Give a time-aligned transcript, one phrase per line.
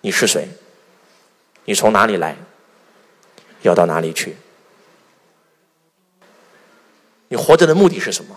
[0.00, 0.48] 你是谁？
[1.64, 2.36] 你从哪里来？
[3.62, 4.36] 要到哪里去？
[7.28, 8.36] 你活着的目的是什么？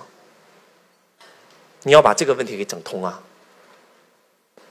[1.83, 3.21] 你要把这个问题给整通啊！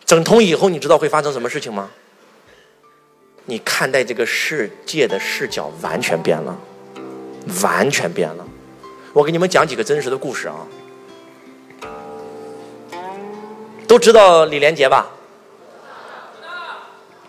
[0.05, 1.91] 整通以后，你知道会发生什么事情吗？
[3.47, 6.57] 你看待这个世界的视角完全变了，
[7.63, 8.47] 完全变了。
[9.13, 10.67] 我给你们讲几个真实的故事啊。
[13.89, 15.11] 都知道李连杰吧？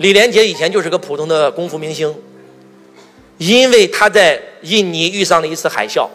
[0.04, 2.14] 李连杰以前就是个普通的功夫明星，
[3.38, 6.06] 因为他在印尼遇上了一次海啸，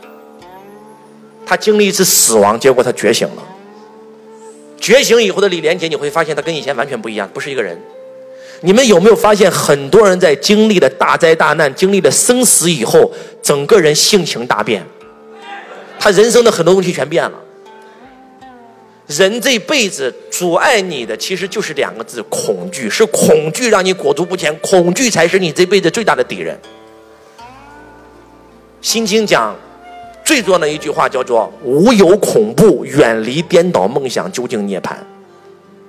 [1.46, 3.42] 他经历一次死亡，结果他觉醒了。
[4.78, 7.80] 觉醒以后的李连杰，你会发现他跟以前完全不一样，不是一个人。
[8.60, 13.10] 你们有没有发现，很多人在经历了大灾大难、经历了生死以后，
[13.42, 14.84] 整个人性情大变，
[15.98, 17.32] 他人生的很多东西全变了。
[19.08, 22.90] 人这辈子阻碍你的其实就是两个字：恐惧。
[22.90, 26.58] 是恐惧让你裹足不前，恐惧才是你这辈子最大的敌人。
[28.82, 29.56] 心经讲
[30.22, 34.92] 最重要的一句话叫做“无有恐怖，远离颠倒梦想，究竟涅槃”。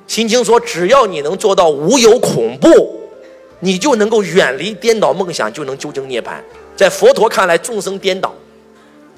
[0.08, 3.02] 心经说，只要你能做到无有恐怖，
[3.60, 6.36] 你就能够远离颠倒梦想，就能究竟涅槃。
[6.78, 8.34] 在佛陀看来，众生颠倒，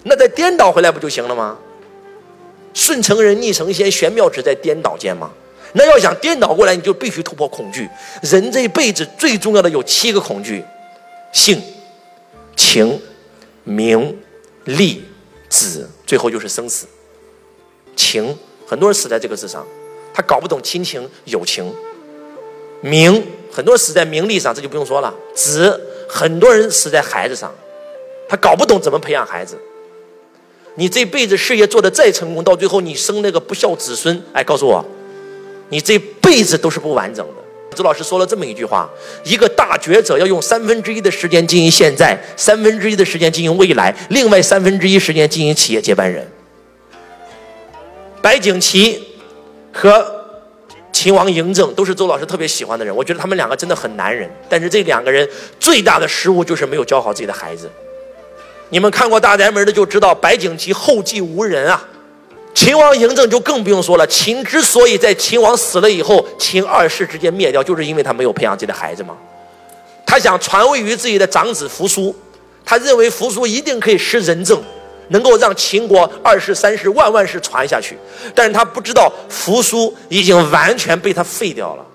[0.04, 1.56] 那再颠倒回来不就行了吗？
[2.73, 5.31] 顺成人，逆成仙，玄妙只在颠倒间吗？
[5.73, 7.89] 那要想颠倒过来，你就必须突破恐惧。
[8.22, 10.64] 人这一辈子最重要的有七个恐惧：
[11.31, 11.61] 性、
[12.58, 13.02] 情、
[13.64, 14.19] 名、
[14.66, 15.05] 利、
[15.47, 16.86] 子，最后就是生死。
[17.95, 19.66] 情，很多人死在这个字上，
[20.14, 21.66] 他搞不懂亲情、友情；
[22.81, 27.53] 名，很多人死在名利上，这就不用说了；子，很多人死在孩子上，
[28.27, 29.58] 他搞不懂怎么培养孩子。
[30.75, 34.83] 你这辈子事业做得再成功，到最后你生那个不孝子孙，哎，告诉我，
[35.69, 37.33] 你这辈子都是不完整的。
[37.75, 38.89] 周老师说了这么一句话：
[39.23, 46.26] 一个大抉择要用三分之一的时间经营现在，三分之一的时间经营未来，另外三分之一时间经营企业接班人。
[48.21, 49.02] 白景琦
[49.71, 50.05] 和
[50.92, 54.30] 秦王嬴政都是周老师特别喜欢的人，我觉得他们两个真的很男人。
[54.49, 55.27] 但是这两个人
[55.60, 57.70] 最大的失误就是没有教好自己的孩子。
[58.71, 61.86] 你们看过《大宅门》的就知道，白景琦后继无人啊。
[62.54, 64.08] 秦王嬴政就更不用说了。
[64.08, 69.15] 秦之所以在秦王死了以后，秦二世直接灭掉，就是因为他没有培养自己的孩子吗？
[70.05, 72.15] 他想传位于自己的长子扶苏，
[72.64, 74.61] 他认为扶苏一定可以施仁政，
[75.10, 77.98] 能够让秦国二世、三世、万万世传下去。
[78.33, 81.86] 但是他不知道扶苏已经完全被他废掉了。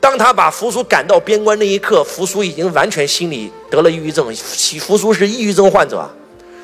[0.00, 4.34] 当他把扶苏赶到边关那一刻，扶苏已经完全心里得了抑郁症。
[4.80, 6.08] 扶苏是抑郁症患者，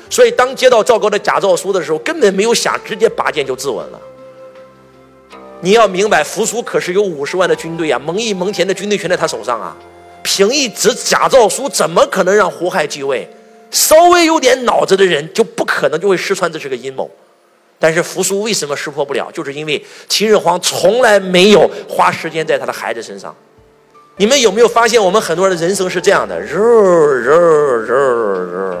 [0.09, 4.01] 所以当接到赵高的假诏书的时候，根本没有想，直接拔剑就自刎了。
[5.61, 9.77] 你要明白，扶苏可是有五十万的军队啊，蒙毅、蒙恬的军队全在他手上啊。
[10.23, 13.29] 凭一纸假诏书，怎么可能让胡亥继位？
[13.69, 17.09] 稍微有点脑子的人，就不可能就会失传这是个阴谋。
[17.79, 19.29] 但是扶苏为什么识破不了？
[19.31, 23.35] 就是因为秦始皇从来没有花时间在他的孩子身上。
[24.17, 26.41] 你们有没有发现，我们很多人的人生是这样的？
[26.41, 28.77] 肉肉肉肉，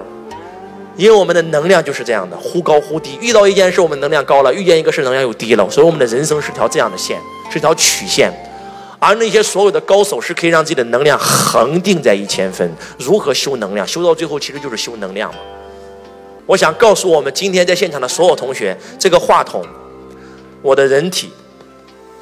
[0.95, 3.19] 因为我们的能量就是这样的，忽高忽低。
[3.21, 5.69] 遇到一件事，我们能量高了；遇见一个事，能量又低了。
[5.69, 7.19] 所以我们的人生是条这样的线，
[7.51, 8.33] 是条曲线。
[8.97, 12.67] 而那些所有的高手是可以让自己的能量恒定在一千分。
[12.97, 13.87] 如何修能量？
[13.87, 15.39] 修到最后，其实就是修能量嘛。
[16.47, 19.61] 我想告诉我们今天在现场的所有同学，这个话筒，
[20.61, 21.29] 我的人体，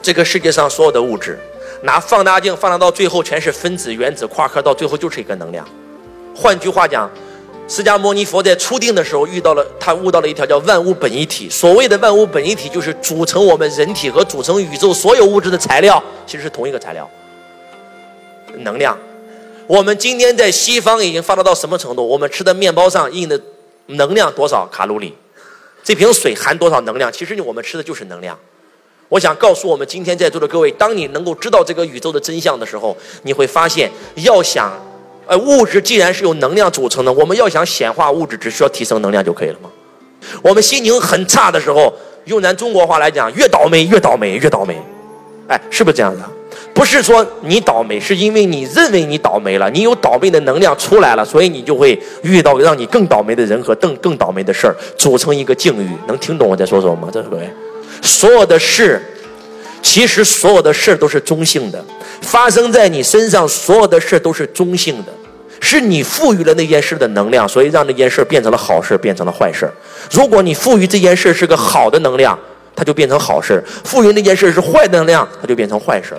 [0.01, 1.39] 这个世界上所有的物质，
[1.83, 5.63] 拿放大镜放大到最后全是分子、原子、夸克，到最后就是一个能量。
[6.35, 7.07] 换句话讲，
[7.67, 11.47] 释迦牟尼佛在初定的时候遇到了，他悟到了一条叫万物本一体。
[11.47, 17.07] 所谓的万物本一体，就是组成我们人体和组成宇宙所有物质的材料，其实是同一个材料，
[18.57, 18.97] 能量。
[19.67, 22.07] 我们今天在西方已经发达到什么程度？
[22.07, 23.39] 我们吃的面包上印的。
[23.87, 25.15] 能量多少卡路里？
[25.83, 27.11] 这瓶水含多少能量？
[27.11, 28.37] 其实我们吃的就是能量。
[29.07, 34.73] 我想告诉我们今天在座的各位，当你能够知道这个宇宙的真相的时候，你会发现，要想，
[35.27, 39.69] 呃，物质既然是由能量组成的，我们要想显化物质，只需要提升能量就可以了吗？
[40.41, 41.93] 我们心情很差的时候，
[42.25, 44.75] 用咱中国话来讲，越倒霉越倒霉越倒霉，
[45.47, 46.27] 哎，是不是这样的？
[46.75, 55.89] 不是说你倒霉，是因为你认为你倒霉了，你有倒霉的能量出来了，所以你就会遇到让你更倒霉的人和更更倒霉的事儿，组成一个境遇。
[56.05, 57.09] 能听懂我在说什么吗？
[57.13, 57.49] 这是各位，
[58.01, 59.01] 所有的事，
[59.81, 61.81] 其实所有的事都是中性的，
[62.21, 65.13] 发生在你身上，所有的事都是中性的，
[65.61, 69.71] 是你赋予了那件事的能量，所以让那件事变成了好事，变成了坏事。
[70.11, 72.37] 如果你赋予这件事是个好的能量，
[72.75, 76.13] 它就变成好事；赋予那件事是坏能量，它就变成坏事。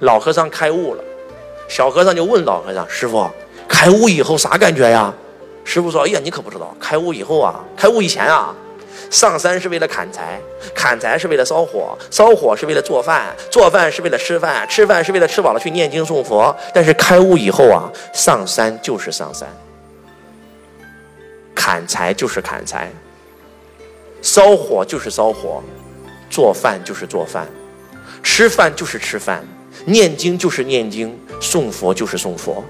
[0.00, 1.04] 老和尚开悟了，
[1.68, 3.30] 小和尚就问老和尚：“师傅，
[3.68, 5.12] 开悟以后啥感觉呀？”
[5.64, 8.54] 师傅说：“哎呀，你可不知道，开悟以后啊，开悟以前啊，
[9.10, 10.40] 上山是为了砍柴，
[10.74, 16.56] 砍柴是为了烧火，烧火是为了做饭，做饭是为了吃饭，吃饭是为了吃饱了去念经诵佛。
[16.72, 19.48] 但是开悟以后啊，上山就是上山，
[21.54, 22.90] 砍柴就是砍柴，
[24.22, 25.62] 烧火就是烧火，
[26.30, 27.46] 做饭就是做饭，
[28.22, 29.44] 吃饭就是吃饭，
[29.86, 32.62] 念经就是念经，诵佛就是诵佛。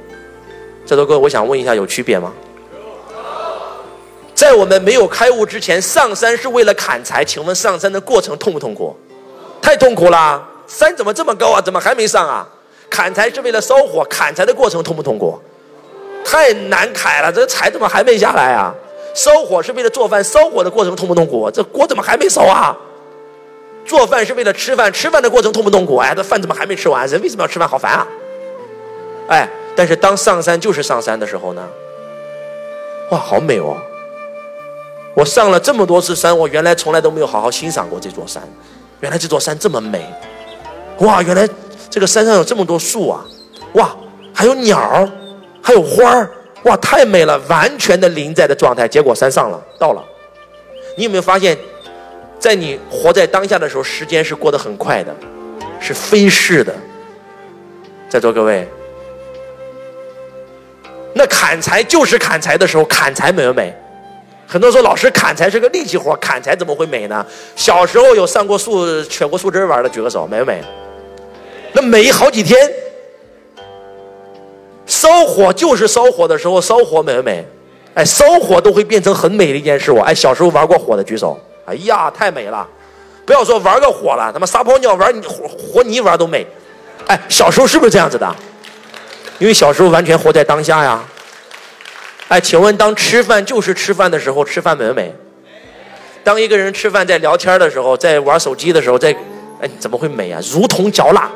[0.86, 2.32] 在座各位，我想问一下，有区别吗？”
[4.34, 7.22] 在我们没有开悟之前，上山是为了砍柴。
[7.22, 8.96] 请问上山的过程痛不痛苦？
[9.60, 10.42] 太痛苦了！
[10.66, 11.60] 山怎么这么高啊？
[11.60, 12.48] 怎么还没上啊？
[12.88, 15.38] 砍柴是为了烧火，砍柴的过程痛不痛苦？
[16.24, 18.74] 太难砍了，这柴怎么还没下来啊？
[19.14, 21.50] 烧火是为了做饭，烧火的过程痛不痛苦？
[21.50, 22.74] 这锅怎么还没烧啊？
[23.90, 25.96] 做饭是为了吃饭，吃饭的过程痛不痛苦？
[25.96, 27.04] 哎，这饭怎么还没吃完？
[27.08, 27.69] 人为什么要吃饭？
[27.69, 28.06] 好烦啊！
[29.26, 31.69] 哎，但是当上山就是上山的时候呢？
[33.10, 33.76] 哇，好美哦！
[35.14, 38.40] 我上了这么多次山，我原来从来都没有好好欣赏过这座山。
[39.00, 40.06] 原来这座山这么美，
[40.98, 41.20] 哇！
[41.20, 41.48] 原来
[41.90, 43.26] 这个山上有这么多树啊，
[43.72, 43.90] 哇！
[44.32, 45.10] 还有鸟儿，
[45.60, 46.31] 还有花儿，
[46.62, 46.76] 哇！
[46.76, 48.87] 太美了，完全的临在的状态。
[48.87, 50.04] 结果山上了，到了。
[50.96, 51.58] 你有没有发现，
[52.40, 55.14] 在你活在当下的时候，时间是过得很快的，
[55.78, 56.75] 是飞逝的。
[58.08, 58.66] 在座各位，
[61.14, 63.72] 那砍柴就是砍柴的时候，砍柴美不美？
[64.46, 67.25] 很多说老师砍柴是个力气活，砍柴怎么会美呢？
[67.54, 70.60] 小时候有上过树、扯过树枝玩的，举个手，美不美？
[71.72, 72.58] 那美好几天。
[74.87, 77.46] 烧火就是烧火的时候，烧火美不美？
[77.94, 79.92] 哎，烧火都会变成很美的一件事。
[79.92, 81.38] 我哎，小时候玩过火的举手。
[81.70, 82.67] 哎呀，太美了！
[83.25, 86.44] 不要说玩个火了，他妈撒泡尿玩活活泥玩都美。
[87.06, 88.34] 哎，小时候是不是这样子的？
[89.38, 91.00] 因为小时候完全活在当下呀。
[92.26, 95.14] 哎，请问当吃饭就是吃饭的时候，吃饭美不美？
[96.25, 99.14] 当一个人吃饭在聊天的时候，在玩手机的时候，在
[99.61, 100.40] 哎怎么会美啊？
[100.52, 101.31] 如同嚼蜡。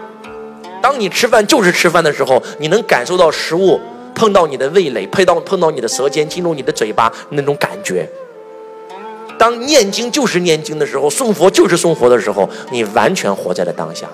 [0.82, 3.80] 当你吃饭就是吃饭的时候，你能感受到食物
[4.14, 8.08] 碰到你的味蕾，碰到碰到你的舌尖，进入你的嘴巴那种感觉。
[9.44, 14.08] 当念经就是念经的时候，送佛就是送佛的时候，你完全活在了当下。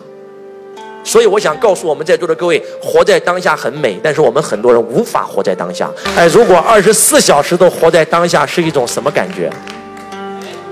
[1.05, 5.89] 所以我想告诉我们在座的各位，活在当下很美，但是我们很多人无法活在当下。
[6.17, 9.49] 哎，如果二十四小时都活在当下，是一种什么感觉？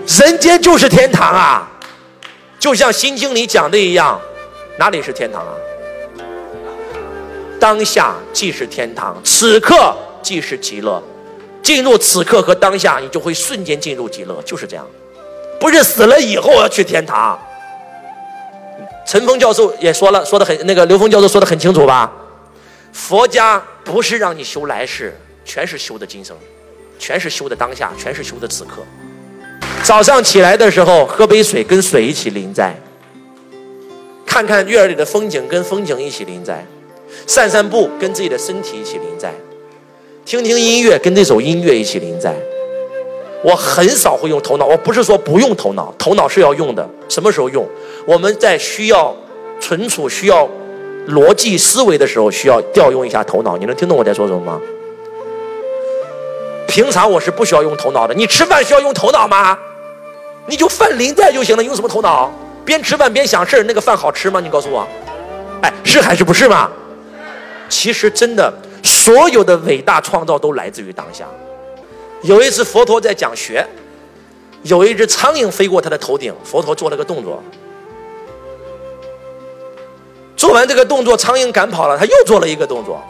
[0.08, 1.70] 人间就是天堂啊！
[2.58, 4.20] 就像《心经》里讲的一样，
[4.76, 5.55] 哪里是天堂啊？
[7.60, 11.00] 当下即是天堂，此刻即是极乐。
[11.69, 14.87] 进入此刻和当下，你就会瞬间进入极乐，就是这样。
[15.61, 17.38] 不是死了以后要去天堂。
[19.06, 22.11] 陈峰教授也说了，说的很那个刘峰教授说的很清楚吧？
[22.91, 26.35] 佛家不是让你修来世，全是修的今生，
[26.99, 28.82] 全是修的当下，全是修的此刻。
[29.82, 32.73] 早上起来的时候，喝杯水，跟水一起临在；
[34.25, 36.65] 看看院里的风景，跟风景一起临在；
[37.26, 39.29] 散散步，跟自己的身体一起临在；
[40.29, 42.37] 听听音乐，跟这首音乐一起临在。
[43.43, 46.87] 我很少会用头脑，我不是说不用头脑，头脑是要用的。
[47.09, 47.67] 什么时候用？
[48.05, 49.17] 我们在需要
[49.59, 50.47] 存储、需要
[51.09, 53.57] 逻辑思维的时候，需要调用一下头脑。
[53.57, 54.61] 你能听懂我在说什么吗？
[56.67, 58.13] 平常我是不需要用头脑的。
[58.13, 59.58] 你吃饭需要用头脑吗？
[60.44, 62.31] 你就饭临在就行了，用什么头脑？
[62.67, 64.41] 边吃饭边想事儿，那个饭好吃吗？
[64.41, 64.87] 你告诉我，
[65.63, 66.70] 哎，是还是不是嘛？
[67.70, 68.53] 其实真的，
[69.08, 71.27] 所有的伟大创造都来自于当下。
[72.20, 73.67] 有一次，佛陀在讲学，
[74.65, 77.43] 有一只苍蝇飞过他的头顶，佛陀做了个动作。
[80.36, 83.03] 做完这个动作，苍蝇赶跑了，他又做了一个动作。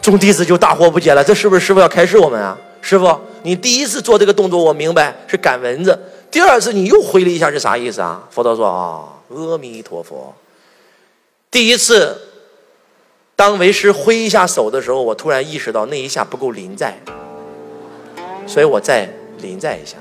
[0.00, 2.56] 众弟子就大惑不解了：这是不是师傅要开示我们啊？
[2.80, 5.92] 师傅，你第一次做这个动作，我明白是赶蚊子；
[6.30, 8.26] 第二次你又挥了一下，是啥意思啊？
[8.30, 10.34] 佛陀说：啊，阿弥陀佛。
[11.50, 12.16] 第一次，
[13.40, 16.94] 当为师挥一下手的时候，我突然意识到那一下不够临在。
[18.46, 19.08] 所以我再
[19.40, 19.96] 临在一下。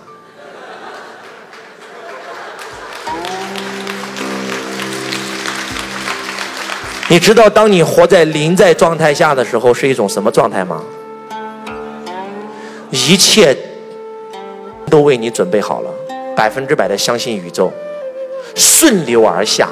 [7.08, 10.84] 你知道，当你活在临在状态下的时候，是一种什么状态吗？
[12.92, 13.58] 一切
[14.90, 15.90] 都为你准备好了，
[16.36, 17.72] 百分之百的相信宇宙，
[18.54, 19.70] 顺流而下，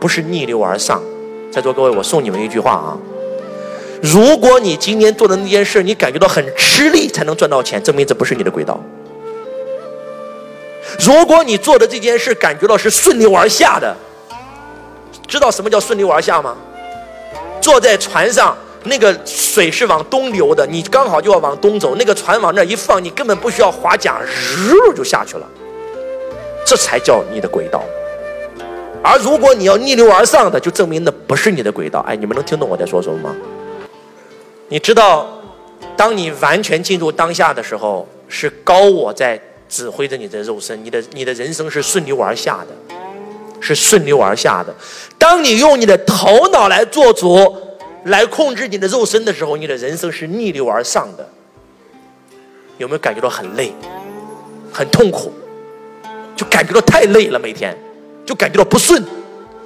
[0.00, 1.02] 不是逆流而上。
[1.50, 2.96] 在座各位，我送你们一句话啊。
[4.02, 8.78] 如果你今天做的那件事，你感觉到很吃力才能赚到钱，证明这不是你的轨道。
[11.00, 13.96] 如果你做的这件事感觉到是顺流而下的，
[15.26, 16.56] 知道什么叫顺流而下吗？
[17.60, 25.46] 坐在船上，那个水是往东流的，你刚好就要往东走，那个船往那一放，你根本不需要划桨，日就下去了。
[26.64, 27.82] 这才叫你的轨道。
[29.02, 32.00] 而如果你要逆流而上的，就证明那不是你的轨道。
[32.00, 33.36] 哎，你们能听懂我在说什么吗？
[34.68, 35.26] 你知道，
[35.96, 42.96] 当你完全进入当下的时候，是高我在指挥着你的肉身，你的你的人生是顺流而下的，
[43.60, 44.74] 是顺流而下的。
[45.16, 47.56] 当你用你的头脑来做主，
[48.04, 51.26] 来控制你的肉身的时候，你的人生是逆流而上的。
[52.76, 53.72] 有没有感觉到很累，
[54.72, 55.32] 很痛苦？
[56.36, 57.76] 就感觉到太累了，每天。
[58.28, 59.02] 就感觉到不顺，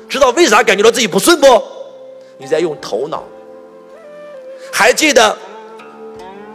[0.08, 1.60] 知道为啥感觉到自己不顺不？
[2.38, 3.24] 你在用头脑。
[4.70, 5.36] 还记得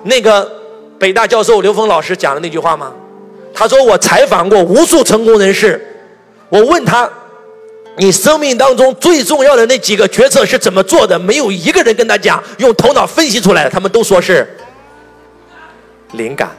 [0.03, 0.49] 那个
[0.97, 2.93] 北大教授刘峰老师讲的那句话吗？
[3.53, 5.85] 他说：“我采访过无数成功人士，
[6.47, 7.09] 我问他，
[7.97, 11.19] 你生命当中最重要的那几个决策是怎么做的？
[11.19, 14.47] 没有一个人跟他讲用头脑分析出来的，他们都说是
[16.13, 16.55] 灵感。”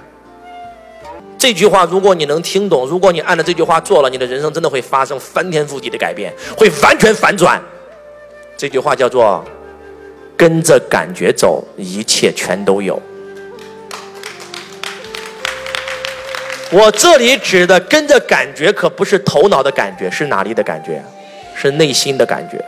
[1.38, 7.62] 这句话，如果你能听懂，如果你按照这句话做了，你的人生真的会发生翻天覆地的改变，会完全反转。
[8.56, 9.44] 这句话叫做
[10.36, 13.00] “跟着感觉走，一切全都有”。
[16.70, 21.00] 我这里指的跟着感觉，可不是头脑的感觉，是哪里的感觉？
[21.54, 22.62] 是内心的感觉。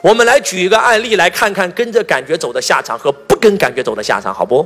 [0.00, 4.64] 我们来举一个案例，来看看跟着感觉走的下场和不跟感觉走的下场，好不？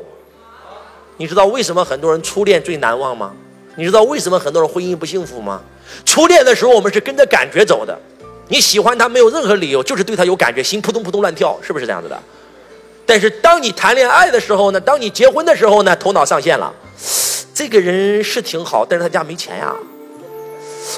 [1.16, 3.32] 你知道为什么很多人初恋最难忘吗？
[3.76, 5.60] 你知道为什么很多人婚姻不幸福吗？
[6.04, 7.98] 初恋的时候我们是跟着感觉走的，
[8.48, 12.18] 你喜欢他没有任何理由，就是对他有感觉，心扑通扑通乱跳，是不是这样子的？
[13.04, 14.80] 但是当你谈恋爱的时候呢？
[14.80, 15.94] 当你结婚的时候呢？
[15.94, 16.74] 头脑上线了，
[17.54, 19.74] 这个人是挺好，但是他家没钱呀。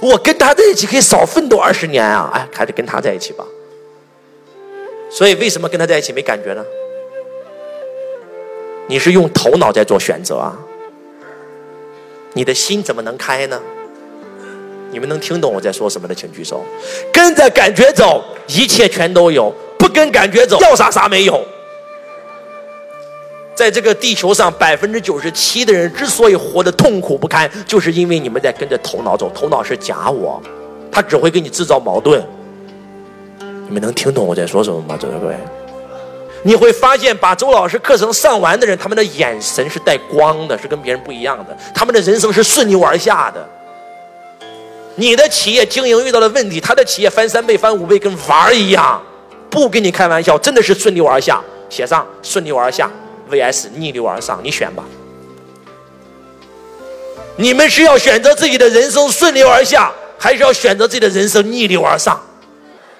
[0.00, 2.30] 我跟他在一起可以少奋斗二十年啊！
[2.32, 3.44] 哎，还得跟他在一起吧。
[5.10, 6.64] 所以为什么跟他在一起没感觉呢？
[8.88, 10.56] 你是用头脑在做选择啊？
[12.32, 13.60] 你的心怎么能开呢？
[14.90, 16.64] 你们能听懂我在说什么的，请举手。
[17.12, 21.44] 跟着感觉走，一切全都有；不跟感觉走，要啥啥没有。
[23.54, 29.30] 在这个地球上，百分之九十七的人之所以活得痛苦不堪，就是因为你们在跟着头脑走。
[29.34, 30.40] 头脑是假我，
[30.90, 32.24] 他只会给你制造矛盾。
[33.40, 34.98] 你们能听懂我在说什么吗？
[34.98, 35.36] 各位？
[36.42, 41.56] 你会发现，把周老师课程上完的人，他们的眼神是带光的，是跟别人不一样的。
[41.74, 43.46] 他们的人生是顺流而下的。
[44.94, 49.02] 你的企业经营遇到了问题，他的企业翻三倍、翻五倍，跟玩儿一样，
[49.50, 51.40] 不跟你开玩笑，真的是顺流而下。
[51.68, 52.90] 写上顺流而下
[53.30, 54.82] vs 逆流而上，你选吧。
[57.36, 62.20] 你们是要选择自己的人生顺流而下，还是要选择自己的人生逆流而上？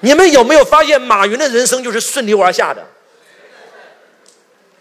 [0.00, 2.84] 你们有没有发现，马云的人生就是顺流而下的？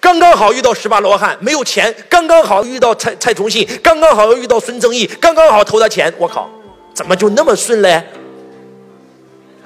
[0.08, 6.12] 刚刚好遇到十八罗汉，没有钱；刚刚好遇到蔡蔡崇信，刚刚好又遇到孙正义，刚刚好投他钱。
[6.18, 6.50] 我靠，
[6.94, 8.02] 怎么就那么顺嘞？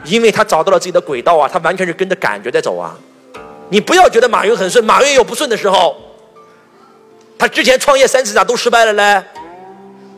[0.03, 2.98] 因为他找到了自己的轨道啊，他完全是跟着感觉在走啊。
[3.69, 5.95] 你不要觉得马云很顺，马云有不顺的时候。
[7.38, 9.24] 他之前创业三次咋都失败了嘞？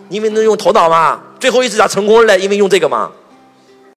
[0.07, 1.21] 因为能用头脑嘛。
[1.37, 2.41] 最后一次咋成功了嘞？
[2.41, 3.11] 因为用这个嘛。